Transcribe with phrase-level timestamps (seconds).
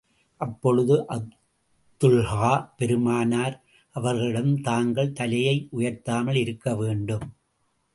[0.41, 3.55] அப்பொழுது அபூதல்ஹா, பெருமானார்
[3.95, 7.27] அவர்களிடம் தாங்கள், தலையை உயர்த்தாமல் இருக்க வேண்டும்.